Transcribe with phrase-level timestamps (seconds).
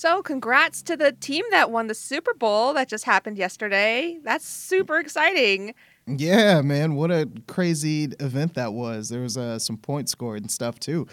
[0.00, 4.18] So, congrats to the team that won the Super Bowl that just happened yesterday.
[4.24, 5.74] That's super exciting.
[6.06, 9.10] Yeah, man, what a crazy event that was.
[9.10, 11.06] There was uh, some points scored and stuff too.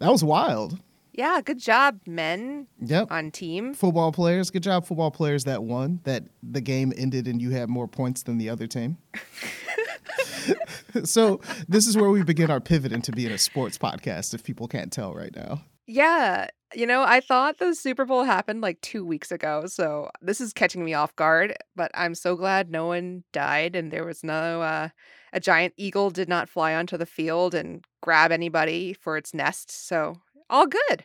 [0.00, 0.80] That was wild.
[1.12, 2.66] Yeah, good job, men.
[2.80, 3.12] Yep.
[3.12, 3.74] On team.
[3.74, 6.00] Football players, good job, football players that won.
[6.02, 8.98] That the game ended and you had more points than the other team.
[11.04, 14.34] so this is where we begin our pivot into being a sports podcast.
[14.34, 15.62] If people can't tell right now.
[15.86, 20.40] Yeah, you know, I thought the Super Bowl happened like two weeks ago, so this
[20.40, 21.54] is catching me off guard.
[21.76, 24.88] But I'm so glad no one died and there was no uh,
[25.32, 29.70] a giant eagle did not fly onto the field and grab anybody for its nest.
[29.88, 30.14] So
[30.48, 31.04] all good.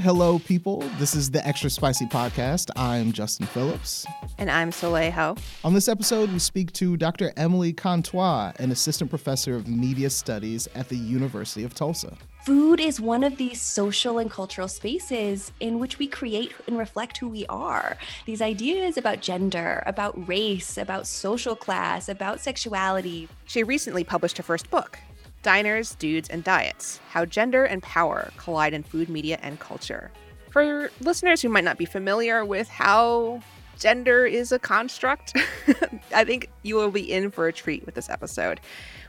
[0.00, 0.80] Hello, people.
[0.98, 2.70] This is the Extra Spicy Podcast.
[2.76, 4.04] I'm Justin Phillips.
[4.36, 5.36] And I'm Soleil Ho.
[5.64, 7.32] On this episode, we speak to Dr.
[7.38, 12.14] Emily Contois, an assistant professor of media studies at the University of Tulsa.
[12.44, 17.16] Food is one of these social and cultural spaces in which we create and reflect
[17.16, 17.96] who we are.
[18.26, 23.28] These ideas about gender, about race, about social class, about sexuality.
[23.46, 24.98] She recently published her first book,
[25.46, 30.10] Diners, Dudes, and Diets How Gender and Power Collide in Food, Media, and Culture.
[30.50, 33.40] For listeners who might not be familiar with how
[33.78, 35.34] gender is a construct,
[36.12, 38.60] I think you will be in for a treat with this episode.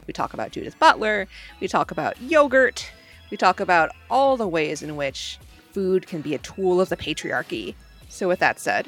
[0.05, 1.27] We talk about Judith Butler,
[1.59, 2.87] we talk about yogurt,
[3.31, 5.39] we talk about all the ways in which
[5.71, 7.73] food can be a tool of the patriarchy.
[8.09, 8.87] So, with that said,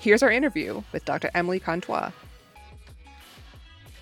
[0.00, 1.30] here's our interview with Dr.
[1.32, 2.10] Emily Contois.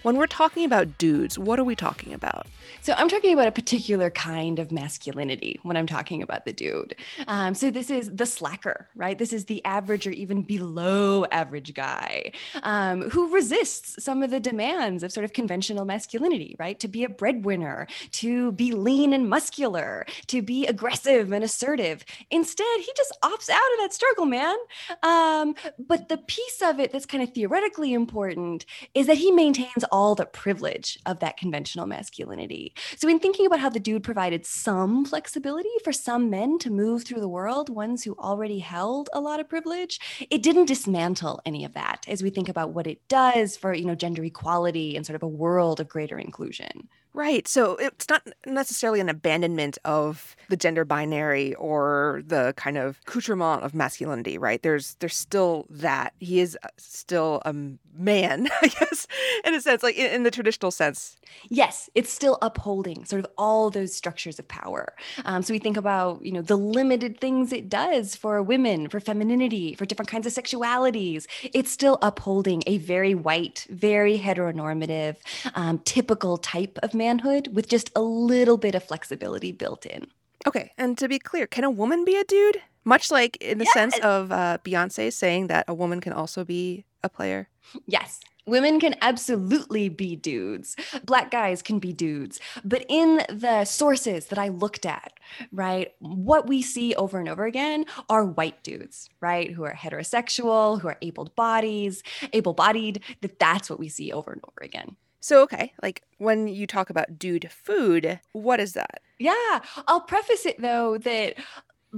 [0.02, 2.46] When we're talking about dudes, what are we talking about?
[2.82, 6.94] So I'm talking about a particular kind of masculinity when I'm talking about the dude.
[7.26, 9.18] Um, so this is the slacker, right?
[9.18, 12.30] This is the average or even below average guy
[12.62, 16.78] um, who resists some of the demands of sort of conventional masculinity, right?
[16.78, 22.04] To be a breadwinner, to be lean and muscular, to be aggressive and assertive.
[22.30, 24.56] Instead, he just opts out of that struggle, man.
[25.02, 29.84] Um, but the piece of it that's kind of theoretically important is that he maintains
[29.90, 32.74] all the privilege of that conventional masculinity.
[32.96, 37.04] So, in thinking about how the dude provided some flexibility for some men to move
[37.04, 40.00] through the world, ones who already held a lot of privilege,
[40.30, 43.84] it didn't dismantle any of that as we think about what it does for, you
[43.84, 46.88] know, gender equality and sort of a world of greater inclusion.
[47.14, 47.48] Right.
[47.48, 53.64] So it's not necessarily an abandonment of the gender binary or the kind of accoutrement
[53.64, 54.62] of masculinity, right?
[54.62, 56.14] There's there's still that.
[56.20, 57.54] He is uh, still a
[57.98, 59.06] man, I guess,
[59.44, 61.16] in a sense, like in, in the traditional sense.
[61.48, 64.94] Yes, it's still upholding sort of all those structures of power.
[65.24, 69.00] Um, so we think about, you know, the limited things it does for women, for
[69.00, 71.26] femininity, for different kinds of sexualities.
[71.54, 75.16] It's still upholding a very white, very heteronormative,
[75.54, 80.06] um, typical type of manhood with just a little bit of flexibility built in.
[80.46, 82.62] Okay, and to be clear, can a woman be a dude?
[82.84, 83.74] Much like in the yes.
[83.74, 87.48] sense of uh, Beyonce saying that a woman can also be a player?
[87.86, 88.20] Yes.
[88.46, 90.74] Women can absolutely be dudes.
[91.04, 92.40] Black guys can be dudes.
[92.64, 95.12] But in the sources that I looked at,
[95.52, 100.80] right, what we see over and over again are white dudes, right, who are heterosexual,
[100.80, 102.02] who are able bodies,
[102.32, 104.96] able bodied, that that's what we see over and over again.
[105.20, 109.02] So, okay, like when you talk about dude food, what is that?
[109.18, 111.34] Yeah, I'll preface it though that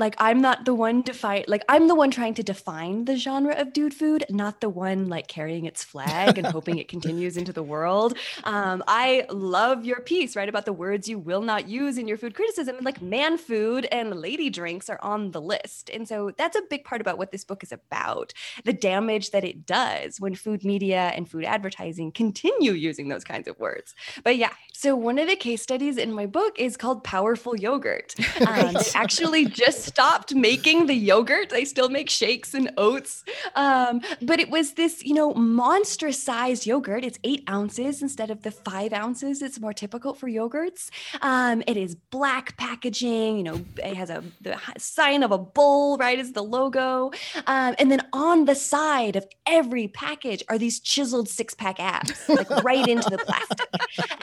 [0.01, 3.55] like I'm not the one fight like I'm the one trying to define the genre
[3.55, 7.53] of dude food, not the one like carrying its flag and hoping it continues into
[7.53, 8.17] the world.
[8.45, 12.17] Um, I love your piece, right, about the words you will not use in your
[12.17, 12.77] food criticism.
[12.77, 15.91] And like man food and lady drinks are on the list.
[15.91, 18.33] And so that's a big part about what this book is about.
[18.65, 23.47] The damage that it does when food media and food advertising continue using those kinds
[23.47, 23.95] of words.
[24.25, 28.15] But yeah, so one of the case studies in my book is called Powerful Yogurt.
[28.47, 31.51] Um, actually just stopped making the yogurt.
[31.51, 33.23] They still make shakes and oats.
[33.55, 37.05] Um, but it was this, you know, monstrous sized yogurt.
[37.05, 39.43] It's eight ounces instead of the five ounces.
[39.43, 40.89] It's more typical for yogurts.
[41.21, 43.37] Um, it is black packaging.
[43.37, 47.11] You know, it has a the sign of a bull, right, is the logo.
[47.47, 52.27] Um, and then on the side of every package are these chiseled six pack abs,
[52.29, 53.69] like right into the plastic.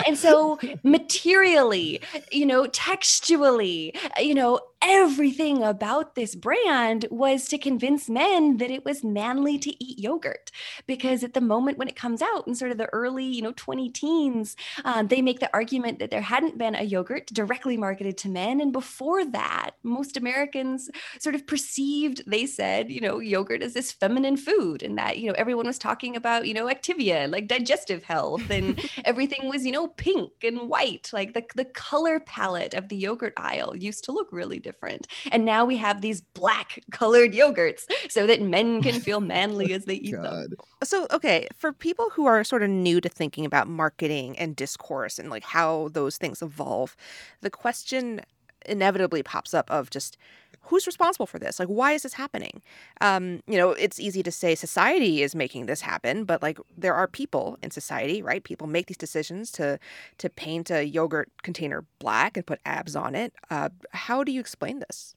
[0.08, 0.47] And so
[0.84, 2.02] materially,
[2.32, 8.86] you know, textually, you know, everything about this brand was to convince men that it
[8.86, 10.52] was manly to eat yogurt.
[10.86, 13.54] Because at the moment when it comes out in sort of the early you know
[13.56, 14.56] 20 teens
[14.86, 18.62] um, they make the argument that there hadn't been a yogurt directly marketed to men.
[18.62, 20.90] And before that most americans
[21.20, 25.28] sort of perceived they said you know yogurt as this feminine food and that you
[25.28, 29.72] know everyone was talking about you know activia like digestive health and everything was you
[29.72, 34.12] know pink and white like the, the color palette of the yogurt aisle used to
[34.12, 35.08] look really different.
[35.32, 39.86] And now we have these black colored yogurts so that men can feel manly as
[39.86, 40.52] they eat God.
[40.52, 40.58] them.
[40.84, 45.20] So, okay, for people who are sort of new to thinking about marketing and discourse
[45.20, 46.96] and like how those things evolve,
[47.42, 48.22] the question
[48.66, 50.18] inevitably pops up of just
[50.68, 51.60] who's responsible for this?
[51.60, 52.62] Like, why is this happening?
[53.02, 56.94] Um, you know, it's easy to say society is making this happen, but like there
[56.94, 58.44] are people in society, right?
[58.44, 59.80] People make these decisions to
[60.18, 63.34] to paint a yogurt container black and put abs on it.
[63.50, 65.17] Uh, how do you explain this?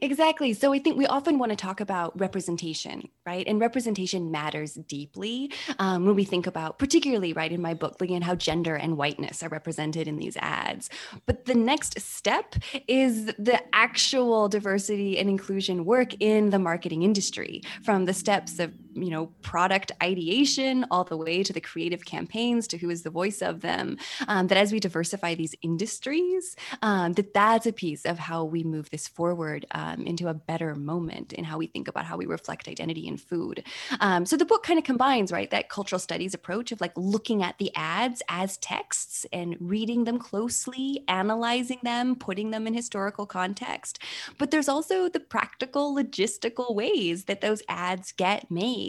[0.00, 0.52] Exactly.
[0.52, 3.46] So I think we often want to talk about representation, right?
[3.46, 8.16] And representation matters deeply um, when we think about, particularly, right, in my book, looking
[8.16, 10.90] at how gender and whiteness are represented in these ads.
[11.26, 12.54] But the next step
[12.88, 18.72] is the actual diversity and inclusion work in the marketing industry, from the steps of,
[18.94, 23.10] you know, product ideation all the way to the creative campaigns to who is the
[23.10, 23.98] voice of them.
[24.28, 28.62] Um, that as we diversify these industries, um, that that's a piece of how we
[28.62, 32.26] move this forward um, into a better moment in how we think about how we
[32.26, 33.64] reflect identity in food.
[34.00, 37.42] Um, so the book kind of combines, right, that cultural studies approach of like looking
[37.42, 43.26] at the ads as texts and reading them closely, analyzing them, putting them in historical
[43.26, 43.98] context.
[44.38, 48.83] But there's also the practical, logistical ways that those ads get made.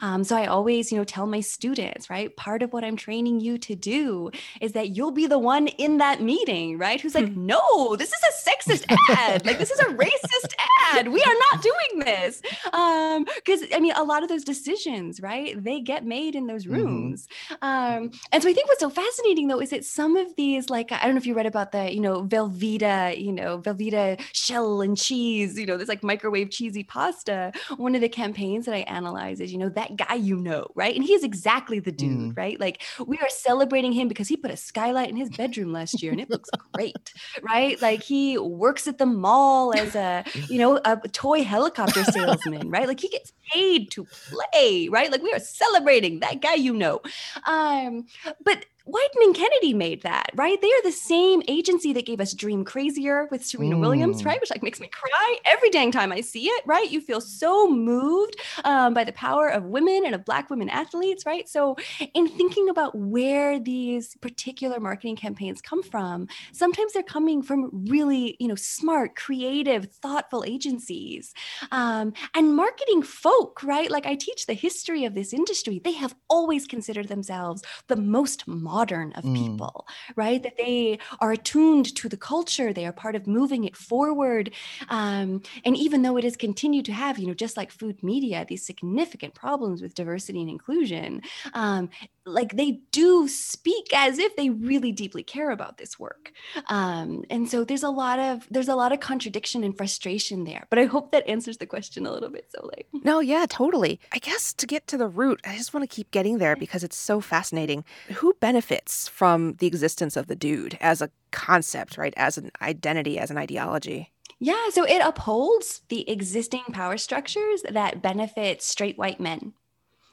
[0.00, 3.40] Um, so I always, you know, tell my students, right, part of what I'm training
[3.40, 7.32] you to do is that you'll be the one in that meeting, right, who's like,
[7.32, 7.46] hmm.
[7.46, 9.44] no, this is a sexist ad.
[9.46, 10.54] like this is a racist
[10.92, 11.08] ad.
[11.08, 12.42] We are not doing this.
[12.72, 15.62] Um, because I mean, a lot of those decisions, right?
[15.62, 16.76] They get made in those mm-hmm.
[16.76, 17.28] rooms.
[17.50, 17.64] Mm-hmm.
[17.66, 20.92] Um, and so I think what's so fascinating though is that some of these, like,
[20.92, 24.80] I don't know if you read about the, you know, Velveeta, you know, Velveeta shell
[24.80, 27.52] and cheese, you know, this like microwave cheesy pasta.
[27.76, 30.94] One of the campaigns that I analyze is, you know, that guy you know, right?
[30.94, 32.36] And he is exactly the dude, mm.
[32.36, 32.58] right?
[32.58, 36.12] Like we are celebrating him because he put a skylight in his bedroom last year
[36.12, 37.12] and it looks great,
[37.42, 37.80] right?
[37.80, 42.86] Like he works at the mall as a you know, a toy helicopter salesman, right?
[42.86, 45.10] Like he gets paid to play, right?
[45.10, 47.00] Like we are celebrating that guy you know.
[47.46, 48.06] Um,
[48.44, 50.60] but Wieden and Kennedy made that, right?
[50.60, 53.80] They are the same agency that gave us Dream Crazier with Serena mm.
[53.80, 54.40] Williams, right?
[54.40, 56.88] Which like makes me cry every dang time I see it, right?
[56.88, 61.26] You feel so moved um, by the power of women and of Black women athletes,
[61.26, 61.48] right?
[61.48, 61.76] So,
[62.14, 68.36] in thinking about where these particular marketing campaigns come from, sometimes they're coming from really,
[68.38, 71.34] you know, smart, creative, thoughtful agencies.
[71.72, 73.90] Um, and marketing folk, right?
[73.90, 78.46] Like I teach the history of this industry, they have always considered themselves the most
[78.46, 79.34] modern modern of mm.
[79.34, 79.86] people,
[80.16, 80.42] right?
[80.42, 84.44] That they are attuned to the culture, they are part of moving it forward.
[84.88, 88.44] Um, and even though it has continued to have, you know, just like food media,
[88.48, 91.22] these significant problems with diversity and inclusion,
[91.54, 91.88] um,
[92.26, 96.32] like they do speak as if they really deeply care about this work.
[96.66, 100.66] Um, and so there's a lot of there's a lot of contradiction and frustration there.
[100.68, 104.00] But I hope that answers the question a little bit, so like No, yeah, totally.
[104.12, 106.82] I guess to get to the root, I just want to keep getting there because
[106.82, 107.84] it's so fascinating.
[108.16, 112.14] Who benefits from the existence of the dude as a concept, right?
[112.16, 114.12] As an identity, as an ideology?
[114.38, 119.54] Yeah, so it upholds the existing power structures that benefit straight white men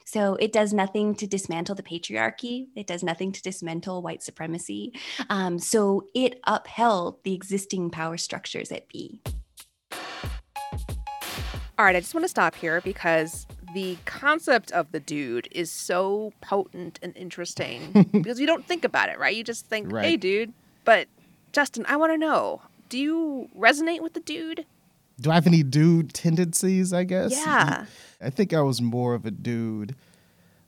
[0.05, 2.67] so it does nothing to dismantle the patriarchy.
[2.75, 4.93] It does nothing to dismantle white supremacy.
[5.29, 9.21] Um, so it upheld the existing power structures at B.
[11.77, 15.71] All right, I just want to stop here because the concept of the dude is
[15.71, 19.35] so potent and interesting because you don't think about it, right?
[19.35, 20.05] You just think, right.
[20.05, 20.53] hey, dude.
[20.85, 21.07] But
[21.51, 24.65] Justin, I want to know do you resonate with the dude?
[25.19, 27.31] Do I have any dude tendencies, I guess?
[27.31, 27.85] Yeah.
[28.21, 29.95] I think I was more of a dude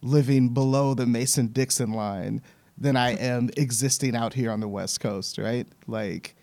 [0.01, 2.41] living below the Mason Dixon line
[2.77, 5.67] than I am existing out here on the West Coast, right?
[5.87, 6.35] Like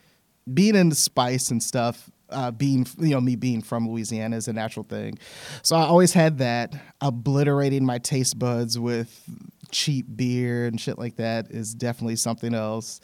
[0.53, 4.53] being into spice and stuff, uh, being, you know, me being from Louisiana is a
[4.53, 5.19] natural thing.
[5.63, 6.75] So I always had that.
[7.01, 9.23] Obliterating my taste buds with
[9.71, 13.01] cheap beer and shit like that is definitely something else.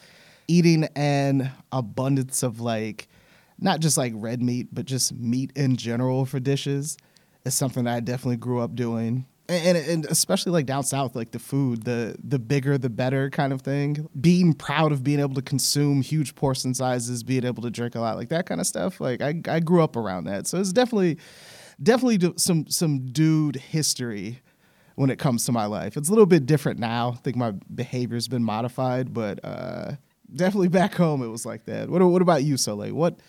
[0.47, 3.07] Eating an abundance of like,
[3.61, 6.97] not just like red meat, but just meat in general for dishes
[7.45, 9.25] is something that I definitely grew up doing.
[9.47, 13.51] And, and, especially like down south, like the food, the the bigger the better kind
[13.51, 14.07] of thing.
[14.21, 17.99] Being proud of being able to consume huge portion sizes, being able to drink a
[17.99, 19.01] lot, like that kind of stuff.
[19.01, 21.17] Like I, I grew up around that, so it's definitely
[21.81, 24.39] definitely some some dude history
[24.93, 25.97] when it comes to my life.
[25.97, 27.13] It's a little bit different now.
[27.13, 29.93] I think my behavior's been modified, but uh,
[30.31, 31.89] definitely back home it was like that.
[31.89, 32.93] What what about you, Soleil?
[32.93, 33.19] What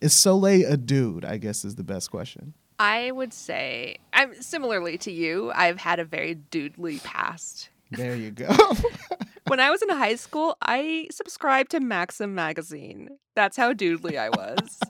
[0.00, 1.24] is Soleil a dude?
[1.24, 2.54] I guess is the best question.
[2.78, 5.52] I would say I'm similarly to you.
[5.54, 7.68] I've had a very dudely past.
[7.90, 8.48] There you go.
[9.48, 13.10] when I was in high school, I subscribed to Maxim magazine.
[13.34, 14.80] That's how dudely I was.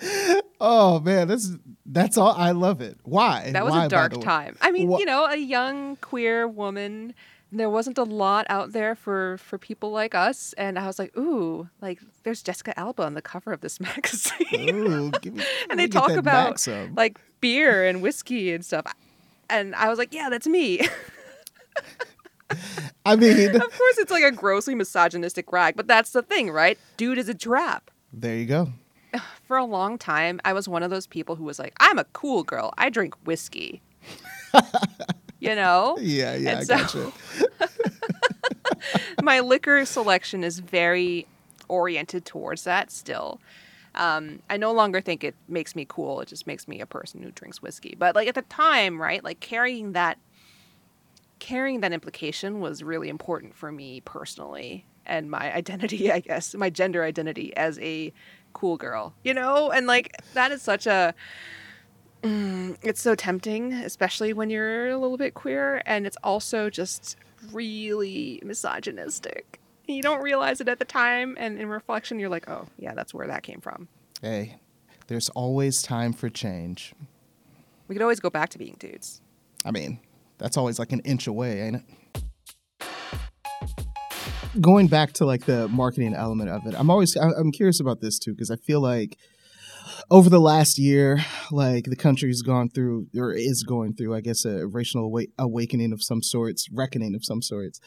[0.60, 1.52] oh man, that's
[1.86, 2.32] that's all.
[2.32, 2.98] I love it.
[3.02, 3.50] Why?
[3.52, 4.56] That was Why, a dark time.
[4.60, 7.14] I mean, Wha- you know, a young queer woman.
[7.56, 11.16] There wasn't a lot out there for for people like us, and I was like,
[11.16, 15.80] ooh, like there's Jessica Alba on the cover of this magazine, Ooh, give me, and
[15.80, 18.92] they talk about like beer and whiskey and stuff.
[19.48, 20.80] And I was like, yeah, that's me.
[23.06, 26.78] I mean, of course, it's like a grossly misogynistic rag, but that's the thing, right?
[26.96, 27.90] Dude is a trap.
[28.12, 28.68] there you go.
[29.46, 32.04] For a long time, I was one of those people who was like, I'm a
[32.12, 32.74] cool girl.
[32.76, 33.80] I drink whiskey.
[35.46, 35.96] You know?
[36.00, 37.12] Yeah, yeah, And I so- gotcha.
[39.22, 41.26] my liquor selection is very
[41.68, 43.40] oriented towards that still.
[43.94, 46.20] Um, I no longer think it makes me cool.
[46.20, 47.94] It just makes me a person who drinks whiskey.
[47.98, 49.24] But like at the time, right?
[49.24, 50.18] Like carrying that
[51.38, 56.70] carrying that implication was really important for me personally and my identity, I guess, my
[56.70, 58.12] gender identity as a
[58.52, 59.14] cool girl.
[59.24, 59.70] You know?
[59.70, 61.14] And like that is such a
[62.26, 67.16] mm, it's so tempting, especially when you're a little bit queer and it's also just
[67.52, 69.60] really misogynistic.
[69.86, 73.14] You don't realize it at the time, and in reflection, you're like, oh, yeah, that's
[73.14, 73.86] where that came from.
[74.20, 74.56] Hey,
[75.06, 76.92] there's always time for change.
[77.86, 79.20] We could always go back to being dudes.
[79.64, 80.00] I mean,
[80.38, 81.82] that's always like an inch away, ain't it?
[84.60, 88.00] Going back to like the marketing element of it, I'm always I- I'm curious about
[88.00, 89.18] this too because I feel like
[90.10, 94.44] over the last year, like the country's gone through or is going through, I guess,
[94.44, 97.80] a racial awa- awakening of some sorts, reckoning of some sorts,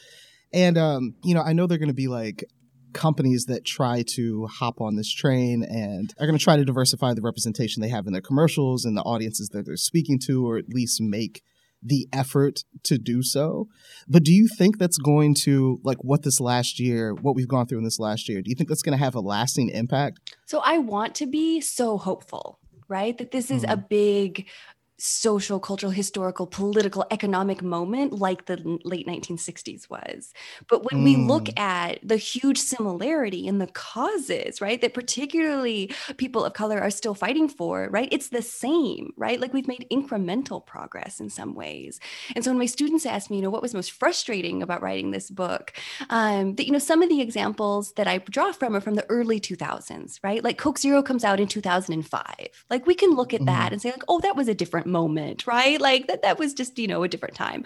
[0.52, 2.44] and um, you know, I know they're going to be like
[2.92, 7.14] companies that try to hop on this train and are going to try to diversify
[7.14, 10.58] the representation they have in their commercials and the audiences that they're speaking to, or
[10.58, 11.42] at least make
[11.82, 13.68] the effort to do so.
[14.08, 17.66] But do you think that's going to, like what this last year, what we've gone
[17.66, 20.20] through in this last year, do you think that's going to have a lasting impact?
[20.46, 22.58] So I want to be so hopeful,
[22.88, 23.16] right?
[23.18, 23.86] That this is a mm-hmm.
[23.88, 24.46] big
[25.00, 30.32] social, cultural, historical, political, economic moment like the late 1960s was.
[30.68, 31.58] But when we look Mm.
[31.58, 37.14] at the huge similarity in the causes, right, that particularly people of color are still
[37.14, 39.40] fighting for, right, it's the same, right?
[39.40, 41.98] Like we've made incremental progress in some ways.
[42.34, 45.10] And so when my students ask me, you know, what was most frustrating about writing
[45.10, 45.72] this book,
[46.10, 49.06] um, that, you know, some of the examples that I draw from are from the
[49.08, 50.42] early 2000s, right?
[50.44, 52.64] Like Coke Zero comes out in 2005.
[52.70, 55.46] Like we can look at that and say, like, oh, that was a different moment,
[55.46, 55.80] right?
[55.80, 57.64] Like that, that was just, you know, a different time.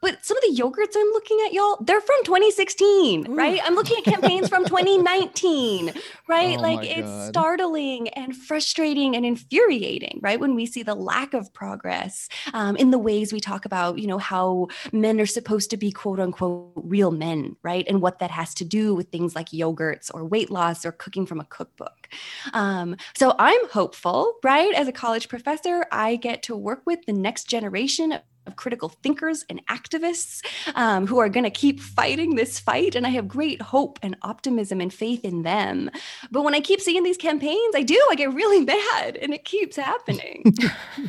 [0.00, 3.34] But some of the yogurts I'm looking at, y'all, they're from 2016, Ooh.
[3.34, 3.60] right?
[3.64, 5.92] I'm looking at campaigns from 2019,
[6.28, 6.58] right?
[6.58, 7.28] Oh like it's God.
[7.28, 10.38] startling and frustrating and infuriating, right?
[10.40, 14.06] When we see the lack of progress um, in the ways we talk about, you
[14.06, 17.86] know, how men are supposed to be quote unquote real men, right?
[17.88, 21.26] And what that has to do with things like yogurts or weight loss or cooking
[21.26, 22.08] from a cookbook.
[22.52, 24.74] Um, so I'm hopeful, right?
[24.74, 29.44] As a college professor, I get to work with the next generation of critical thinkers
[29.48, 30.44] and activists
[30.74, 32.94] um, who are going to keep fighting this fight.
[32.94, 35.90] And I have great hope and optimism and faith in them.
[36.30, 39.44] But when I keep seeing these campaigns, I do, I get really mad and it
[39.44, 40.44] keeps happening.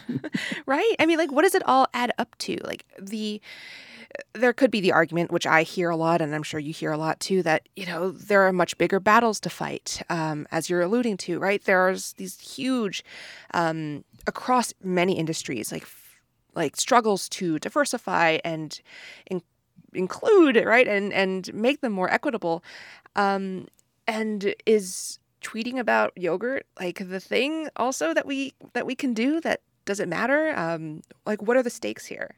[0.65, 0.95] right?
[0.99, 2.57] I mean, like, what does it all add up to?
[2.63, 3.41] Like, the
[4.33, 6.91] there could be the argument, which I hear a lot, and I'm sure you hear
[6.91, 10.69] a lot too, that you know there are much bigger battles to fight, um, as
[10.69, 11.63] you're alluding to, right?
[11.63, 13.03] There's these huge,
[13.53, 15.87] um, across many industries, like
[16.55, 18.81] like struggles to diversify and
[19.25, 19.41] in-
[19.93, 22.63] include, right, and and make them more equitable,
[23.15, 23.67] um,
[24.07, 29.39] and is tweeting about yogurt like the thing also that we that we can do
[29.39, 32.35] that does it matter um like what are the stakes here?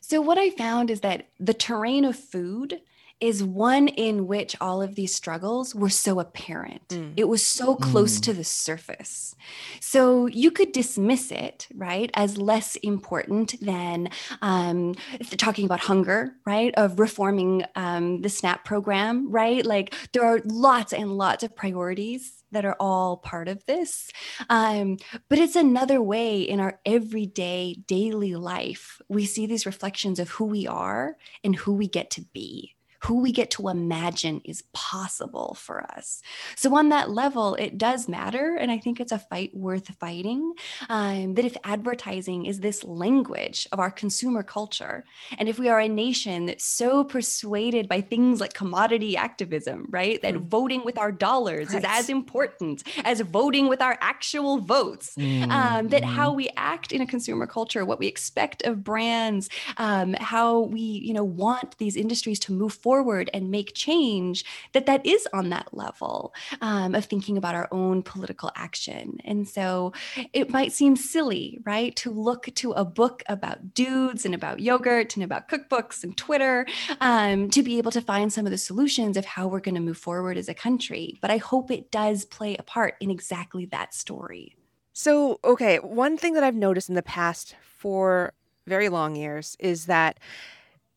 [0.00, 2.80] So, what I found is that the terrain of food
[3.20, 6.88] is one in which all of these struggles were so apparent.
[6.88, 7.14] Mm.
[7.16, 8.22] It was so close Mm.
[8.22, 9.34] to the surface.
[9.80, 14.10] So, you could dismiss it, right, as less important than
[14.42, 14.94] um,
[15.36, 19.64] talking about hunger, right, of reforming um, the SNAP program, right?
[19.64, 24.10] Like, there are lots and lots of priorities that are all part of this.
[24.48, 24.96] Um,
[25.28, 30.44] but it's another way in our everyday daily life we see these reflections of who
[30.46, 35.54] we are and who we get to be who we get to imagine is possible
[35.58, 36.20] for us.
[36.56, 38.56] So, on that level, it does matter.
[38.56, 40.52] And I think it's a fight worth fighting.
[40.88, 45.04] Um, that if advertising is this language of our consumer culture,
[45.38, 50.20] and if we are a nation that's so persuaded by things like commodity activism, right,
[50.22, 50.42] that Hmm.
[50.48, 51.74] voting with our dollars Right.
[51.74, 55.16] is as important as voting with our actual votes,
[55.50, 56.04] um, that Mhm.
[56.04, 60.80] how we act in a consumer culture, what we expect of brands, um, how we,
[60.80, 62.87] you know, want these industries to move forward
[63.32, 68.02] and make change, that that is on that level um, of thinking about our own
[68.02, 69.18] political action.
[69.24, 69.92] And so
[70.32, 75.16] it might seem silly, right, to look to a book about dudes and about yogurt
[75.16, 76.66] and about cookbooks and Twitter
[77.00, 79.80] um, to be able to find some of the solutions of how we're going to
[79.80, 81.18] move forward as a country.
[81.20, 84.56] But I hope it does play a part in exactly that story.
[84.92, 88.32] So, okay, one thing that I've noticed in the past for
[88.66, 90.18] very long years is that,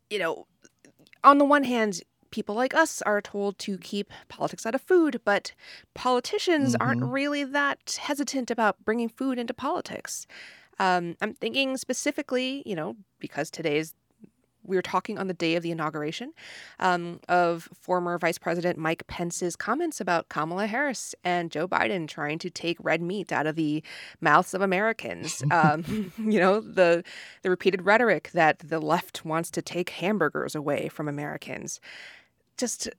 [0.10, 0.48] you know,
[1.24, 2.01] on the one hand,
[2.32, 5.54] people like us are told to keep politics out of food, but
[5.94, 6.82] politicians mm-hmm.
[6.82, 10.25] aren't really that hesitant about bringing food into politics.
[10.80, 13.94] Um, I'm thinking specifically, you know, because today's
[14.63, 16.34] we were talking on the day of the inauguration
[16.80, 22.39] um, of former Vice President Mike Pence's comments about Kamala Harris and Joe Biden trying
[22.39, 23.84] to take red meat out of the
[24.20, 25.44] mouths of Americans.
[25.51, 27.03] Um, you know, the
[27.41, 31.82] the repeated rhetoric that the left wants to take hamburgers away from Americans.
[32.58, 32.89] Just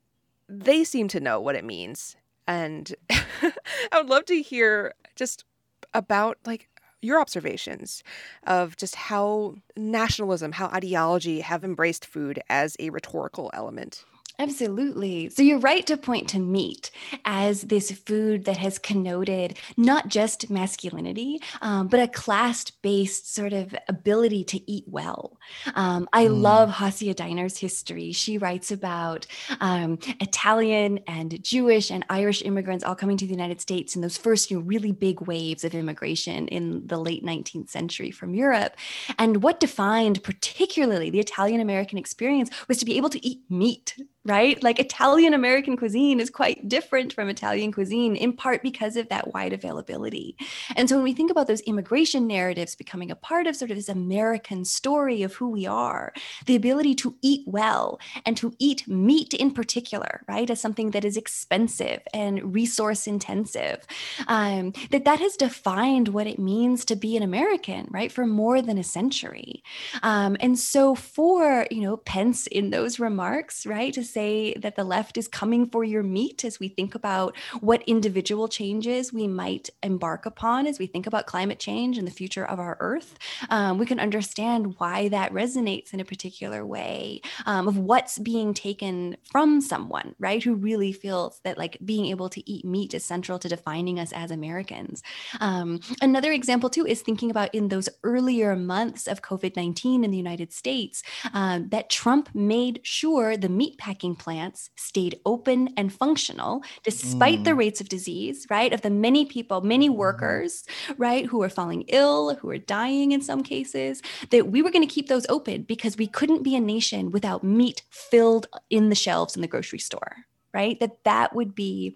[0.47, 2.15] they seem to know what it means,
[2.47, 3.53] and I
[3.95, 5.45] would love to hear just
[5.93, 6.69] about like
[7.03, 8.03] your observations
[8.45, 14.05] of just how nationalism, how ideology have embraced food as a rhetorical element.
[14.39, 15.29] Absolutely.
[15.29, 16.89] So you're right to point to meat
[17.23, 23.53] as this food that has connoted not just masculinity, um, but a class based sort
[23.53, 25.37] of ability to eat well.
[25.75, 26.41] Um, I mm.
[26.41, 28.11] love Hasia Diner's history.
[28.11, 29.27] She writes about
[29.61, 34.17] um, Italian and Jewish and Irish immigrants all coming to the United States in those
[34.17, 38.75] first you know, really big waves of immigration in the late 19th century from Europe.
[39.19, 43.95] And what defined particularly the Italian American experience was to be able to eat meat
[44.25, 44.61] right?
[44.63, 49.33] Like Italian American cuisine is quite different from Italian cuisine, in part because of that
[49.33, 50.37] wide availability.
[50.75, 53.77] And so when we think about those immigration narratives becoming a part of sort of
[53.77, 56.13] this American story of who we are,
[56.45, 61.03] the ability to eat well and to eat meat in particular, right, as something that
[61.03, 63.85] is expensive and resource intensive,
[64.27, 68.61] um, that that has defined what it means to be an American, right, for more
[68.61, 69.63] than a century.
[70.01, 74.83] Um, and so for, you know, Pence in those remarks, right, to say that the
[74.83, 79.69] left is coming for your meat as we think about what individual changes we might
[79.81, 83.17] embark upon as we think about climate change and the future of our earth.
[83.49, 88.53] Um, we can understand why that resonates in a particular way um, of what's being
[88.53, 93.03] taken from someone, right, who really feels that like being able to eat meat is
[93.03, 95.01] central to defining us as Americans.
[95.39, 100.11] Um, another example, too, is thinking about in those earlier months of COVID 19 in
[100.11, 105.69] the United States um, that Trump made sure the meat packing packing plants stayed open
[105.77, 107.43] and functional despite mm.
[107.45, 108.73] the rates of disease, right?
[108.73, 109.97] Of the many people, many mm-hmm.
[109.97, 110.65] workers,
[110.97, 114.85] right, who are falling ill, who are dying in some cases, that we were going
[114.85, 118.95] to keep those open because we couldn't be a nation without meat filled in the
[118.95, 120.17] shelves in the grocery store,
[120.53, 120.77] right?
[120.81, 121.95] That that would be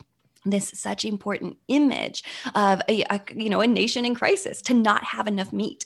[0.50, 2.24] this such important image
[2.56, 5.86] of a, a, you know a nation in crisis to not have enough meat.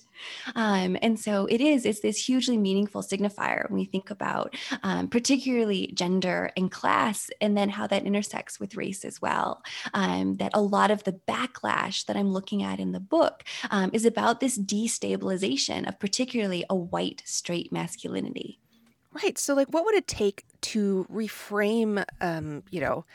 [0.56, 5.08] Um, and so it is it's this hugely meaningful signifier when we think about um,
[5.08, 9.64] particularly gender and class and then how that intersects with race as well.
[9.94, 13.90] Um, that a lot of the backlash that i'm looking at in the book um,
[13.94, 18.61] is about this destabilization of particularly a white straight masculinity
[19.14, 19.38] Right.
[19.38, 23.06] So, like, what would it take to reframe, um, you know,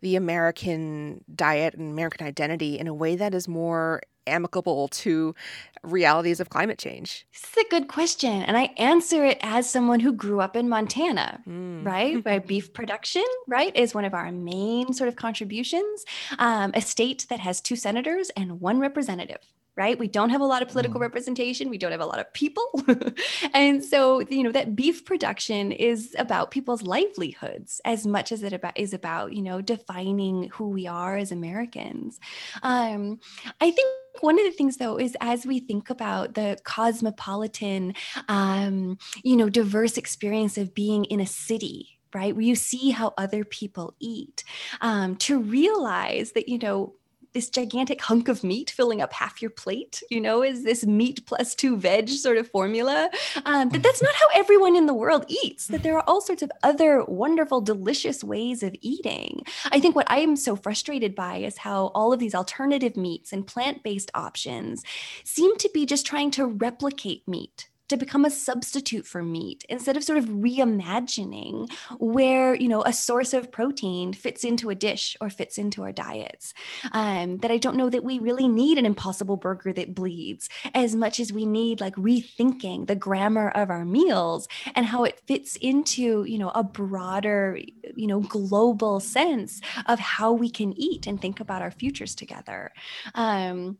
[0.00, 5.34] the American diet and American identity in a way that is more amicable to
[5.82, 7.26] realities of climate change?
[7.32, 8.42] This is a good question.
[8.42, 11.84] And I answer it as someone who grew up in Montana, mm.
[11.84, 12.24] right?
[12.24, 16.04] Where beef production, right, is one of our main sort of contributions.
[16.38, 19.38] Um, a state that has two senators and one representative
[19.76, 19.98] right?
[19.98, 21.02] We don't have a lot of political mm.
[21.02, 21.68] representation.
[21.68, 22.82] We don't have a lot of people.
[23.54, 28.52] and so, you know, that beef production is about people's livelihoods as much as it
[28.52, 32.20] about, is about, you know, defining who we are as Americans.
[32.62, 33.18] Um,
[33.60, 33.88] I think
[34.20, 37.94] one of the things though is as we think about the cosmopolitan
[38.28, 43.12] um, you know diverse experience of being in a city right where you see how
[43.18, 44.44] other people eat
[44.80, 46.94] um, to realize that you know
[47.34, 51.26] this gigantic hunk of meat filling up half your plate, you know, is this meat
[51.26, 53.10] plus two veg sort of formula.
[53.44, 56.42] Um, but that's not how everyone in the world eats, that there are all sorts
[56.42, 59.42] of other wonderful, delicious ways of eating.
[59.70, 63.32] I think what I am so frustrated by is how all of these alternative meats
[63.32, 64.84] and plant based options
[65.24, 69.96] seem to be just trying to replicate meat to become a substitute for meat instead
[69.96, 75.16] of sort of reimagining where you know a source of protein fits into a dish
[75.20, 76.54] or fits into our diets
[76.92, 80.94] um, that i don't know that we really need an impossible burger that bleeds as
[80.94, 85.56] much as we need like rethinking the grammar of our meals and how it fits
[85.56, 87.58] into you know a broader
[87.96, 92.72] you know global sense of how we can eat and think about our futures together.
[93.14, 93.78] Um,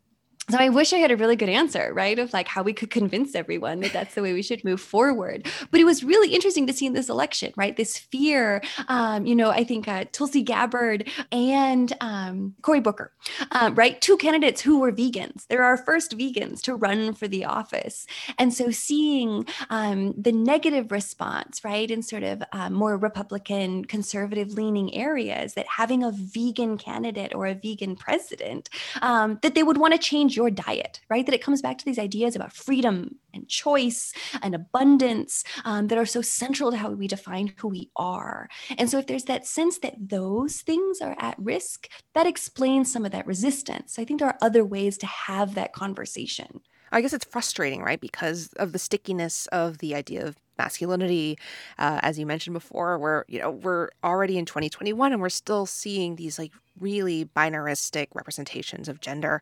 [0.49, 2.19] so I wish I had a really good answer, right?
[2.19, 5.47] Of like how we could convince everyone that that's the way we should move forward.
[5.71, 7.75] But it was really interesting to see in this election, right?
[7.75, 13.11] This fear, um, you know, I think uh, Tulsi Gabbard and um, Cory Booker,
[13.51, 13.99] um, right?
[14.01, 15.47] Two candidates who were vegans.
[15.47, 18.05] They're our first vegans to run for the office.
[18.37, 24.53] And so seeing um, the negative response, right, in sort of uh, more Republican, conservative
[24.53, 28.69] leaning areas, that having a vegan candidate or a vegan president,
[29.01, 29.99] um, that they would want to
[30.35, 31.25] your diet, right?
[31.25, 35.97] That it comes back to these ideas about freedom and choice and abundance um, that
[35.97, 38.49] are so central to how we define who we are.
[38.77, 43.05] And so, if there's that sense that those things are at risk, that explains some
[43.05, 43.99] of that resistance.
[43.99, 46.61] I think there are other ways to have that conversation.
[46.91, 47.99] I guess it's frustrating, right?
[47.99, 51.37] Because of the stickiness of the idea of masculinity,
[51.77, 55.65] uh, as you mentioned before, we're you know we're already in 2021 and we're still
[55.65, 59.41] seeing these like really binaristic representations of gender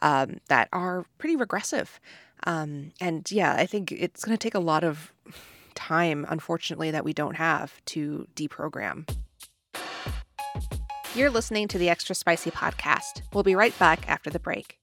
[0.00, 2.00] um, that are pretty regressive.
[2.44, 5.12] Um, and yeah, I think it's going to take a lot of
[5.74, 9.08] time, unfortunately, that we don't have to deprogram.
[11.14, 13.22] You're listening to the Extra Spicy Podcast.
[13.32, 14.79] We'll be right back after the break.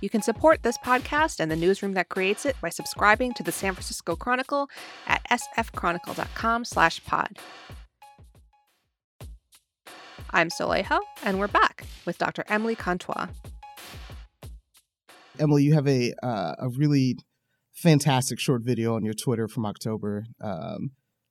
[0.00, 3.52] You can support this podcast and the newsroom that creates it by subscribing to the
[3.52, 4.68] San Francisco Chronicle
[5.06, 7.38] at sfchronicle.com/pod.
[10.30, 12.44] I'm Soleil, and we're back with Dr.
[12.48, 13.28] Emily Contois.
[15.38, 17.16] Emily, you have a uh, a really
[17.74, 20.90] fantastic short video on your Twitter from October um,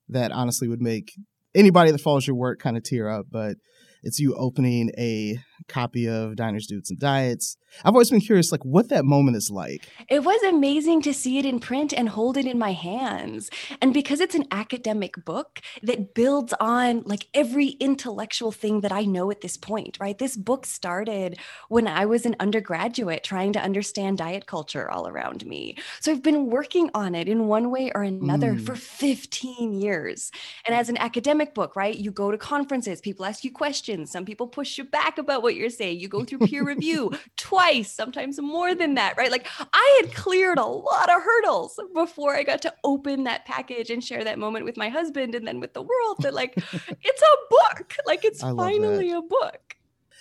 [0.10, 1.12] that honestly would make
[1.54, 3.28] anybody that follows your work kind of tear up.
[3.30, 3.58] But
[4.04, 7.58] it's you opening a copy of Diners, Dudes, and Diets.
[7.84, 9.88] I've always been curious, like, what that moment is like.
[10.10, 13.50] It was amazing to see it in print and hold it in my hands.
[13.82, 19.04] And because it's an academic book that builds on like every intellectual thing that I
[19.04, 20.18] know at this point, right?
[20.18, 21.38] This book started
[21.70, 25.78] when I was an undergraduate trying to understand diet culture all around me.
[26.00, 28.66] So I've been working on it in one way or another mm.
[28.66, 30.32] for 15 years.
[30.66, 34.26] And as an academic book, right, you go to conferences, people ask you questions, some
[34.26, 36.02] people push you back about what you're saying.
[36.02, 39.32] You go through peer review twice, sometimes more than that, right?
[39.32, 43.90] Like I had cleared a lot of hurdles before I got to open that package
[43.90, 47.22] and share that moment with my husband and then with the world that like it's
[47.22, 47.96] a book.
[48.06, 49.78] Like it's finally a book.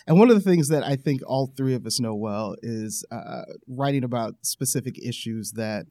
[0.07, 3.05] And one of the things that I think all three of us know well is
[3.11, 5.87] uh, writing about specific issues that,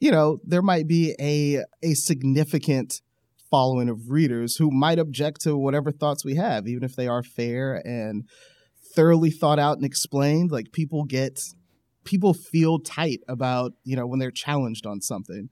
[0.00, 3.00] you know, there might be a a significant
[3.48, 7.22] following of readers who might object to whatever thoughts we have, even if they are
[7.22, 8.24] fair and
[8.96, 10.50] thoroughly thought out and explained.
[10.50, 11.40] Like people get
[12.04, 15.50] people feel tight about, you know, when they're challenged on something.